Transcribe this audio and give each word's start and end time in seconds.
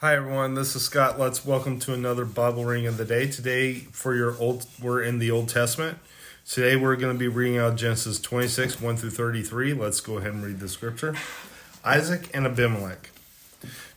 Hi 0.00 0.16
everyone, 0.16 0.54
this 0.54 0.74
is 0.74 0.82
Scott. 0.82 1.18
Let's 1.18 1.44
welcome 1.44 1.78
to 1.80 1.92
another 1.92 2.24
Bible 2.24 2.64
reading 2.64 2.86
of 2.86 2.96
the 2.96 3.04
day. 3.04 3.26
Today, 3.26 3.74
for 3.74 4.14
your 4.14 4.34
old, 4.38 4.64
we're 4.80 5.02
in 5.02 5.18
the 5.18 5.30
Old 5.30 5.50
Testament. 5.50 5.98
Today, 6.48 6.74
we're 6.74 6.96
going 6.96 7.12
to 7.12 7.18
be 7.18 7.28
reading 7.28 7.58
out 7.58 7.76
Genesis 7.76 8.18
26, 8.18 8.80
1 8.80 8.96
through 8.96 9.10
33. 9.10 9.74
Let's 9.74 10.00
go 10.00 10.16
ahead 10.16 10.32
and 10.32 10.42
read 10.42 10.58
the 10.58 10.70
scripture. 10.70 11.16
Isaac 11.84 12.30
and 12.32 12.46
Abimelek. 12.46 13.10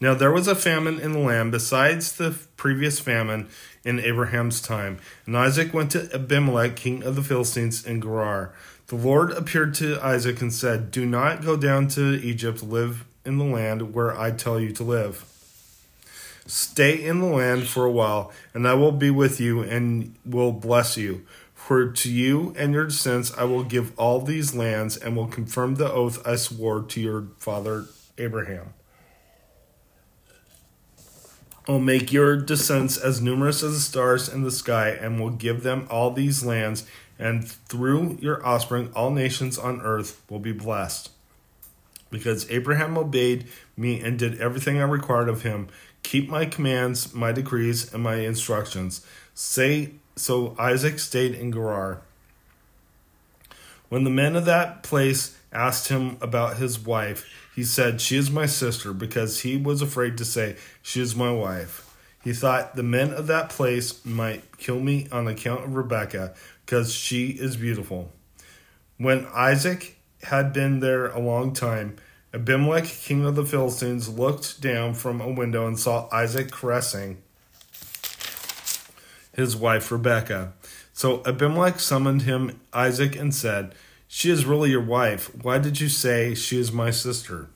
Now, 0.00 0.14
there 0.14 0.30
was 0.30 0.46
a 0.46 0.54
famine 0.54 1.00
in 1.00 1.14
the 1.14 1.18
land 1.18 1.50
besides 1.50 2.12
the 2.12 2.38
previous 2.56 3.00
famine 3.00 3.48
in 3.82 3.98
Abraham's 3.98 4.60
time. 4.60 5.00
And 5.26 5.36
Isaac 5.36 5.74
went 5.74 5.90
to 5.90 6.08
Abimelek, 6.14 6.76
king 6.76 7.02
of 7.02 7.16
the 7.16 7.24
Philistines, 7.24 7.84
in 7.84 8.00
Gerar. 8.00 8.54
The 8.86 8.94
Lord 8.94 9.32
appeared 9.32 9.74
to 9.74 9.98
Isaac 10.00 10.40
and 10.40 10.54
said, 10.54 10.92
Do 10.92 11.04
not 11.04 11.44
go 11.44 11.56
down 11.56 11.88
to 11.88 12.20
Egypt, 12.22 12.62
live 12.62 13.04
in 13.24 13.38
the 13.38 13.44
land 13.44 13.92
where 13.94 14.16
I 14.16 14.30
tell 14.30 14.60
you 14.60 14.70
to 14.74 14.84
live. 14.84 15.24
Stay 16.48 17.04
in 17.04 17.20
the 17.20 17.26
land 17.26 17.68
for 17.68 17.84
a 17.84 17.90
while, 17.90 18.32
and 18.54 18.66
I 18.66 18.72
will 18.72 18.90
be 18.90 19.10
with 19.10 19.38
you 19.38 19.62
and 19.62 20.14
will 20.24 20.50
bless 20.50 20.96
you. 20.96 21.26
For 21.54 21.92
to 21.92 22.10
you 22.10 22.54
and 22.56 22.72
your 22.72 22.86
descendants 22.86 23.36
I 23.36 23.44
will 23.44 23.64
give 23.64 23.96
all 23.98 24.22
these 24.22 24.54
lands, 24.54 24.96
and 24.96 25.14
will 25.14 25.26
confirm 25.26 25.74
the 25.74 25.92
oath 25.92 26.26
I 26.26 26.36
swore 26.36 26.80
to 26.80 27.00
your 27.00 27.26
father 27.38 27.84
Abraham. 28.16 28.72
I'll 31.68 31.78
make 31.78 32.14
your 32.14 32.38
descendants 32.38 32.96
as 32.96 33.20
numerous 33.20 33.62
as 33.62 33.74
the 33.74 33.80
stars 33.80 34.26
in 34.30 34.42
the 34.42 34.50
sky, 34.50 34.88
and 34.88 35.20
will 35.20 35.28
give 35.28 35.62
them 35.62 35.86
all 35.90 36.12
these 36.12 36.42
lands, 36.42 36.86
and 37.18 37.46
through 37.46 38.16
your 38.22 38.44
offspring 38.46 38.90
all 38.94 39.10
nations 39.10 39.58
on 39.58 39.82
earth 39.82 40.22
will 40.30 40.38
be 40.38 40.52
blessed. 40.52 41.10
Because 42.10 42.50
Abraham 42.50 42.96
obeyed 42.96 43.48
me 43.76 44.00
and 44.00 44.18
did 44.18 44.40
everything 44.40 44.78
I 44.78 44.84
required 44.84 45.28
of 45.28 45.42
him 45.42 45.68
Keep 46.02 46.28
my 46.28 46.46
commands, 46.46 47.14
my 47.14 47.32
decrees, 47.32 47.92
and 47.92 48.02
my 48.02 48.16
instructions. 48.16 49.04
Say 49.34 49.92
so 50.16 50.56
Isaac 50.58 50.98
stayed 50.98 51.34
in 51.34 51.52
Gerar. 51.52 52.02
When 53.88 54.04
the 54.04 54.10
men 54.10 54.36
of 54.36 54.44
that 54.44 54.82
place 54.82 55.36
asked 55.52 55.88
him 55.88 56.18
about 56.20 56.58
his 56.58 56.78
wife, 56.78 57.26
he 57.54 57.64
said, 57.64 58.00
She 58.00 58.16
is 58.16 58.30
my 58.30 58.46
sister, 58.46 58.92
because 58.92 59.40
he 59.40 59.56
was 59.56 59.80
afraid 59.80 60.18
to 60.18 60.24
say, 60.24 60.56
She 60.82 61.00
is 61.00 61.16
my 61.16 61.32
wife. 61.32 61.84
He 62.22 62.32
thought 62.32 62.76
the 62.76 62.82
men 62.82 63.12
of 63.12 63.26
that 63.28 63.48
place 63.48 64.04
might 64.04 64.58
kill 64.58 64.80
me 64.80 65.08
on 65.10 65.26
account 65.26 65.64
of 65.64 65.74
Rebekah, 65.74 66.34
because 66.66 66.92
she 66.92 67.28
is 67.28 67.56
beautiful. 67.56 68.12
When 68.98 69.26
Isaac 69.34 69.96
had 70.24 70.52
been 70.52 70.80
there 70.80 71.06
a 71.06 71.20
long 71.20 71.52
time, 71.52 71.96
Abimelek, 72.38 72.84
king 72.84 73.24
of 73.24 73.34
the 73.34 73.44
Philistines, 73.44 74.08
looked 74.08 74.60
down 74.60 74.94
from 74.94 75.20
a 75.20 75.28
window 75.28 75.66
and 75.66 75.78
saw 75.78 76.08
Isaac 76.12 76.52
caressing 76.52 77.18
his 79.34 79.56
wife 79.56 79.90
Rebekah. 79.90 80.52
So 80.92 81.20
Abimelek 81.24 81.80
summoned 81.80 82.22
him 82.22 82.60
Isaac 82.72 83.16
and 83.16 83.34
said, 83.34 83.74
She 84.06 84.30
is 84.30 84.44
really 84.44 84.70
your 84.70 84.82
wife. 84.82 85.34
Why 85.42 85.58
did 85.58 85.80
you 85.80 85.88
say 85.88 86.34
she 86.34 86.58
is 86.58 86.70
my 86.70 86.90
sister? 86.90 87.50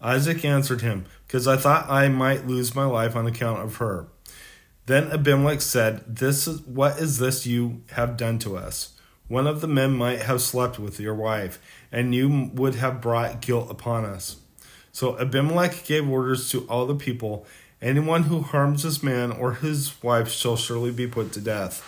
Isaac 0.00 0.44
answered 0.44 0.82
him, 0.82 1.06
Because 1.26 1.46
I 1.46 1.56
thought 1.56 1.88
I 1.88 2.08
might 2.08 2.46
lose 2.46 2.74
my 2.74 2.84
life 2.86 3.14
on 3.14 3.26
account 3.26 3.60
of 3.60 3.76
her. 3.76 4.08
Then 4.86 5.12
Abimelek 5.12 5.60
said, 5.60 6.16
This 6.16 6.48
is 6.48 6.62
what 6.62 6.98
is 6.98 7.18
this 7.18 7.46
you 7.46 7.82
have 7.92 8.16
done 8.16 8.38
to 8.40 8.56
us? 8.56 8.97
One 9.28 9.46
of 9.46 9.60
the 9.60 9.68
men 9.68 9.96
might 9.96 10.22
have 10.22 10.42
slept 10.42 10.78
with 10.78 10.98
your 10.98 11.14
wife, 11.14 11.60
and 11.92 12.14
you 12.14 12.50
would 12.54 12.74
have 12.76 13.00
brought 13.00 13.40
guilt 13.40 13.70
upon 13.70 14.04
us. 14.04 14.36
So 14.90 15.16
Abimelek 15.16 15.84
gave 15.84 16.08
orders 16.08 16.50
to 16.50 16.66
all 16.66 16.86
the 16.86 16.94
people 16.94 17.46
Anyone 17.80 18.24
who 18.24 18.40
harms 18.42 18.82
this 18.82 19.04
man 19.04 19.30
or 19.30 19.54
his 19.54 20.02
wife 20.02 20.28
shall 20.28 20.56
surely 20.56 20.90
be 20.90 21.06
put 21.06 21.30
to 21.32 21.40
death. 21.40 21.84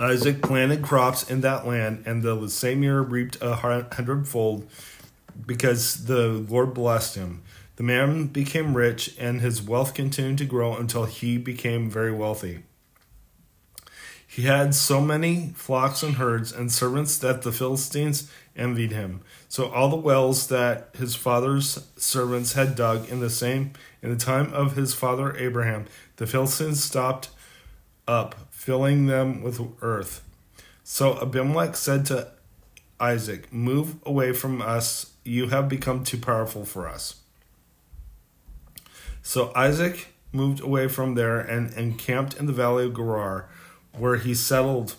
Isaac 0.00 0.42
planted 0.42 0.82
crops 0.82 1.28
in 1.30 1.40
that 1.42 1.66
land, 1.66 2.02
and 2.04 2.22
the 2.22 2.48
same 2.48 2.82
year 2.82 3.00
reaped 3.00 3.38
a 3.40 3.54
hundredfold 3.54 4.68
because 5.46 6.06
the 6.06 6.28
Lord 6.48 6.74
blessed 6.74 7.14
him. 7.14 7.42
The 7.76 7.84
man 7.84 8.26
became 8.26 8.76
rich, 8.76 9.14
and 9.18 9.40
his 9.40 9.62
wealth 9.62 9.94
continued 9.94 10.38
to 10.38 10.44
grow 10.44 10.74
until 10.76 11.04
he 11.04 11.38
became 11.38 11.88
very 11.88 12.12
wealthy. 12.12 12.64
He 14.30 14.42
had 14.42 14.74
so 14.74 15.00
many 15.00 15.52
flocks 15.56 16.02
and 16.02 16.16
herds 16.16 16.52
and 16.52 16.70
servants 16.70 17.16
that 17.18 17.42
the 17.42 17.50
Philistines 17.50 18.30
envied 18.54 18.92
him. 18.92 19.22
So 19.48 19.70
all 19.70 19.88
the 19.88 19.96
wells 19.96 20.48
that 20.48 20.90
his 20.98 21.14
father's 21.14 21.82
servants 21.96 22.52
had 22.52 22.76
dug 22.76 23.08
in 23.08 23.20
the 23.20 23.30
same 23.30 23.72
in 24.02 24.10
the 24.10 24.16
time 24.16 24.52
of 24.52 24.76
his 24.76 24.92
father 24.92 25.34
Abraham, 25.34 25.86
the 26.16 26.26
Philistines 26.26 26.84
stopped 26.84 27.30
up, 28.06 28.34
filling 28.50 29.06
them 29.06 29.42
with 29.42 29.60
earth. 29.80 30.22
So 30.84 31.14
Abimelek 31.14 31.74
said 31.74 32.04
to 32.06 32.30
Isaac, 33.00 33.50
Move 33.50 33.96
away 34.04 34.34
from 34.34 34.60
us, 34.60 35.10
you 35.24 35.48
have 35.48 35.70
become 35.70 36.04
too 36.04 36.18
powerful 36.18 36.66
for 36.66 36.86
us. 36.86 37.16
So 39.22 39.52
Isaac 39.56 40.08
moved 40.32 40.60
away 40.60 40.86
from 40.86 41.14
there 41.14 41.40
and 41.40 41.72
encamped 41.72 42.36
in 42.36 42.44
the 42.44 42.52
valley 42.52 42.84
of 42.84 42.94
Gerar 42.94 43.48
where 43.96 44.16
he 44.16 44.34
settled. 44.34 44.96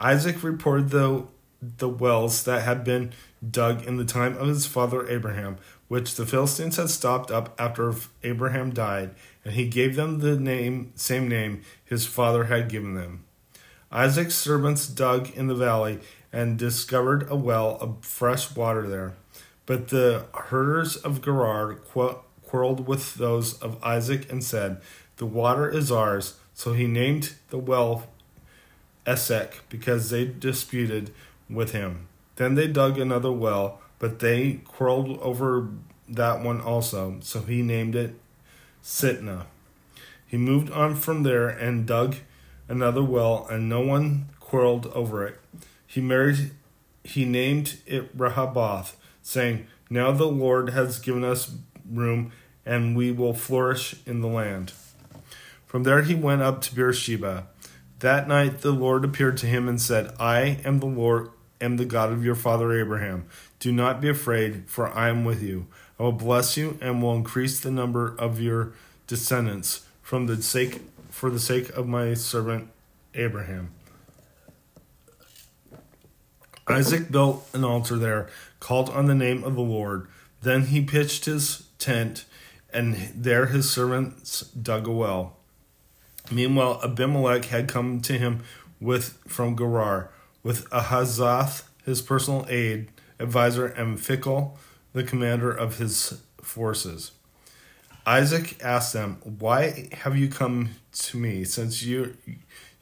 Isaac 0.00 0.42
reported 0.42 0.90
the, 0.90 1.26
the 1.60 1.88
wells 1.88 2.44
that 2.44 2.62
had 2.62 2.84
been 2.84 3.12
dug 3.48 3.84
in 3.86 3.96
the 3.96 4.04
time 4.04 4.36
of 4.36 4.48
his 4.48 4.66
father 4.66 5.08
Abraham, 5.08 5.56
which 5.88 6.14
the 6.14 6.26
Philistines 6.26 6.76
had 6.76 6.90
stopped 6.90 7.30
up 7.30 7.54
after 7.58 7.94
Abraham 8.22 8.70
died, 8.70 9.14
and 9.44 9.54
he 9.54 9.68
gave 9.68 9.96
them 9.96 10.20
the 10.20 10.38
name 10.38 10.92
same 10.94 11.28
name 11.28 11.62
his 11.84 12.06
father 12.06 12.44
had 12.44 12.68
given 12.68 12.94
them. 12.94 13.24
Isaac's 13.90 14.34
servants 14.34 14.86
dug 14.86 15.30
in 15.34 15.46
the 15.46 15.54
valley 15.54 16.00
and 16.32 16.58
discovered 16.58 17.30
a 17.30 17.36
well 17.36 17.78
of 17.80 18.04
fresh 18.04 18.54
water 18.54 18.86
there. 18.86 19.14
But 19.66 19.88
the 19.88 20.26
herders 20.34 20.96
of 20.96 21.22
Gerar 21.22 21.74
quarreled 22.46 22.86
with 22.86 23.14
those 23.14 23.54
of 23.60 23.82
Isaac 23.82 24.30
and 24.30 24.42
said, 24.42 24.80
The 25.16 25.26
water 25.26 25.68
is 25.68 25.90
ours. 25.90 26.34
So 26.58 26.72
he 26.72 26.88
named 26.88 27.34
the 27.50 27.58
well 27.58 28.08
Esek 29.06 29.62
because 29.68 30.10
they 30.10 30.24
disputed 30.24 31.12
with 31.48 31.70
him. 31.70 32.08
Then 32.34 32.56
they 32.56 32.66
dug 32.66 32.98
another 32.98 33.30
well, 33.30 33.80
but 34.00 34.18
they 34.18 34.54
quarreled 34.64 35.20
over 35.20 35.68
that 36.08 36.42
one 36.42 36.60
also, 36.60 37.18
so 37.20 37.42
he 37.42 37.62
named 37.62 37.94
it 37.94 38.16
Sitnah. 38.82 39.44
He 40.26 40.36
moved 40.36 40.72
on 40.72 40.96
from 40.96 41.22
there 41.22 41.48
and 41.48 41.86
dug 41.86 42.16
another 42.66 43.04
well, 43.04 43.46
and 43.48 43.68
no 43.68 43.80
one 43.80 44.30
quarreled 44.40 44.88
over 44.88 45.24
it. 45.24 45.38
He 45.86 46.00
married 46.00 46.50
he 47.04 47.24
named 47.24 47.78
it 47.86 48.10
Rehoboth, 48.16 48.96
saying, 49.22 49.68
Now 49.88 50.10
the 50.10 50.26
Lord 50.26 50.70
has 50.70 50.98
given 50.98 51.22
us 51.22 51.54
room, 51.88 52.32
and 52.66 52.96
we 52.96 53.12
will 53.12 53.32
flourish 53.32 53.94
in 54.04 54.22
the 54.22 54.26
land. 54.26 54.72
From 55.68 55.82
there 55.84 56.02
he 56.02 56.14
went 56.14 56.42
up 56.42 56.62
to 56.62 56.74
Beersheba. 56.74 57.46
That 57.98 58.26
night 58.26 58.62
the 58.62 58.72
Lord 58.72 59.04
appeared 59.04 59.36
to 59.38 59.46
him 59.46 59.68
and 59.68 59.80
said, 59.80 60.12
I 60.18 60.60
am 60.64 60.80
the 60.80 60.86
Lord, 60.86 61.30
am 61.60 61.76
the 61.76 61.84
God 61.84 62.10
of 62.10 62.24
your 62.24 62.34
father 62.34 62.72
Abraham. 62.72 63.26
Do 63.60 63.70
not 63.70 64.00
be 64.00 64.08
afraid, 64.08 64.64
for 64.66 64.88
I 64.88 65.10
am 65.10 65.24
with 65.26 65.42
you. 65.42 65.66
I 65.98 66.04
will 66.04 66.12
bless 66.12 66.56
you 66.56 66.78
and 66.80 67.02
will 67.02 67.14
increase 67.14 67.60
the 67.60 67.70
number 67.70 68.16
of 68.18 68.40
your 68.40 68.72
descendants 69.06 69.84
from 70.00 70.26
the 70.26 70.42
sake 70.42 70.80
for 71.10 71.28
the 71.30 71.40
sake 71.40 71.68
of 71.70 71.86
my 71.86 72.14
servant 72.14 72.70
Abraham. 73.14 73.72
Isaac 76.66 77.10
built 77.10 77.48
an 77.52 77.64
altar 77.64 77.96
there, 77.96 78.28
called 78.60 78.88
on 78.90 79.06
the 79.06 79.14
name 79.14 79.42
of 79.42 79.54
the 79.54 79.62
Lord. 79.62 80.06
Then 80.42 80.66
he 80.66 80.82
pitched 80.82 81.24
his 81.24 81.66
tent, 81.78 82.24
and 82.72 82.94
there 83.14 83.46
his 83.46 83.70
servants 83.70 84.42
dug 84.42 84.86
a 84.86 84.92
well. 84.92 85.37
Meanwhile, 86.30 86.80
Abimelek 86.82 87.46
had 87.46 87.68
come 87.68 88.00
to 88.02 88.18
him 88.18 88.42
with 88.80 89.18
from 89.26 89.56
Gerar 89.56 90.10
with 90.42 90.68
Ahuzzath, 90.70 91.64
his 91.84 92.00
personal 92.00 92.46
aide, 92.48 92.88
advisor, 93.18 93.66
and 93.66 93.98
Phicol, 93.98 94.56
the 94.92 95.04
commander 95.04 95.50
of 95.50 95.78
his 95.78 96.22
forces. 96.40 97.12
Isaac 98.06 98.56
asked 98.62 98.92
them, 98.92 99.18
Why 99.38 99.88
have 99.92 100.16
you 100.16 100.28
come 100.28 100.70
to 100.92 101.18
me, 101.18 101.44
since 101.44 101.82
you, 101.82 102.16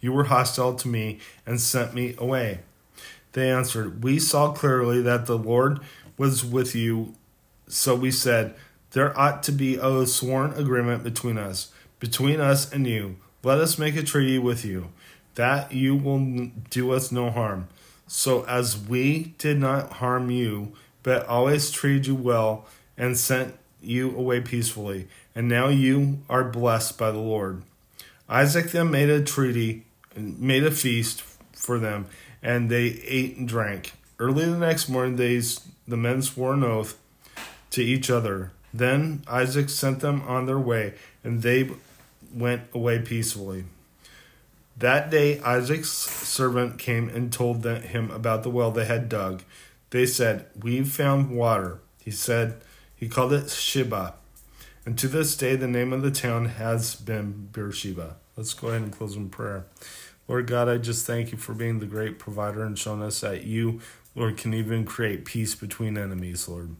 you 0.00 0.12
were 0.12 0.24
hostile 0.24 0.74
to 0.74 0.88
me 0.88 1.18
and 1.44 1.60
sent 1.60 1.94
me 1.94 2.14
away? 2.18 2.60
They 3.32 3.50
answered, 3.50 4.04
We 4.04 4.18
saw 4.20 4.52
clearly 4.52 5.02
that 5.02 5.26
the 5.26 5.38
Lord 5.38 5.80
was 6.16 6.44
with 6.44 6.74
you, 6.74 7.14
so 7.66 7.94
we 7.94 8.10
said, 8.10 8.54
There 8.92 9.18
ought 9.18 9.42
to 9.44 9.52
be 9.52 9.74
a 9.74 10.06
sworn 10.06 10.52
agreement 10.52 11.02
between 11.02 11.36
us, 11.36 11.72
between 11.98 12.40
us 12.40 12.72
and 12.72 12.86
you 12.86 13.16
let 13.46 13.60
us 13.60 13.78
make 13.78 13.94
a 13.94 14.02
treaty 14.02 14.40
with 14.40 14.64
you, 14.64 14.88
that 15.36 15.72
you 15.72 15.94
will 15.94 16.50
do 16.68 16.90
us 16.90 17.12
no 17.12 17.30
harm. 17.30 17.68
So 18.08 18.42
as 18.46 18.76
we 18.76 19.34
did 19.38 19.60
not 19.60 19.92
harm 19.92 20.32
you, 20.32 20.72
but 21.04 21.24
always 21.28 21.70
treated 21.70 22.08
you 22.08 22.16
well 22.16 22.66
and 22.98 23.16
sent 23.16 23.54
you 23.80 24.10
away 24.16 24.40
peacefully. 24.40 25.06
And 25.32 25.48
now 25.48 25.68
you 25.68 26.22
are 26.28 26.42
blessed 26.42 26.98
by 26.98 27.12
the 27.12 27.20
Lord. 27.20 27.62
Isaac 28.28 28.72
then 28.72 28.90
made 28.90 29.10
a 29.10 29.22
treaty, 29.22 29.84
made 30.16 30.64
a 30.64 30.72
feast 30.72 31.22
for 31.52 31.78
them, 31.78 32.06
and 32.42 32.68
they 32.68 33.00
ate 33.04 33.36
and 33.36 33.46
drank. 33.46 33.92
Early 34.18 34.46
the 34.46 34.58
next 34.58 34.88
morning, 34.88 35.14
they, 35.14 35.40
the 35.86 35.96
men 35.96 36.20
swore 36.20 36.54
an 36.54 36.64
oath 36.64 36.98
to 37.70 37.80
each 37.80 38.10
other. 38.10 38.50
Then 38.74 39.22
Isaac 39.28 39.68
sent 39.68 40.00
them 40.00 40.22
on 40.22 40.46
their 40.46 40.58
way, 40.58 40.94
and 41.22 41.42
they 41.42 41.70
went 42.36 42.62
away 42.74 43.00
peacefully. 43.00 43.64
That 44.76 45.10
day, 45.10 45.40
Isaac's 45.40 45.90
servant 45.90 46.78
came 46.78 47.08
and 47.08 47.32
told 47.32 47.64
him 47.64 48.10
about 48.10 48.42
the 48.42 48.50
well 48.50 48.70
they 48.70 48.84
had 48.84 49.08
dug. 49.08 49.42
They 49.90 50.04
said, 50.04 50.46
We've 50.60 50.88
found 50.88 51.30
water. 51.30 51.78
He 51.98 52.10
said, 52.10 52.60
He 52.94 53.08
called 53.08 53.32
it 53.32 53.50
Sheba. 53.50 54.14
And 54.84 54.98
to 54.98 55.08
this 55.08 55.36
day, 55.36 55.56
the 55.56 55.66
name 55.66 55.92
of 55.92 56.02
the 56.02 56.10
town 56.10 56.46
has 56.46 56.94
been 56.94 57.48
Beersheba. 57.52 58.16
Let's 58.36 58.54
go 58.54 58.68
ahead 58.68 58.82
and 58.82 58.92
close 58.92 59.16
in 59.16 59.30
prayer. 59.30 59.64
Lord 60.28 60.46
God, 60.46 60.68
I 60.68 60.76
just 60.78 61.06
thank 61.06 61.32
you 61.32 61.38
for 61.38 61.54
being 61.54 61.78
the 61.78 61.86
great 61.86 62.18
provider 62.18 62.62
and 62.62 62.78
showing 62.78 63.02
us 63.02 63.20
that 63.20 63.44
you, 63.44 63.80
Lord, 64.14 64.36
can 64.36 64.52
even 64.52 64.84
create 64.84 65.24
peace 65.24 65.54
between 65.54 65.96
enemies, 65.96 66.48
Lord. 66.48 66.76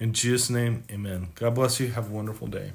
In 0.00 0.12
Jesus' 0.12 0.48
name, 0.48 0.84
amen. 0.90 1.28
God 1.34 1.56
bless 1.56 1.78
you. 1.78 1.88
Have 1.88 2.10
a 2.10 2.14
wonderful 2.14 2.46
day. 2.46 2.72